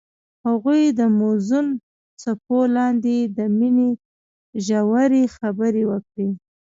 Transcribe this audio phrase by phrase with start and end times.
[0.45, 1.67] هغوی د موزون
[2.21, 3.89] څپو لاندې د مینې
[4.65, 6.29] ژورې خبرې وکړې.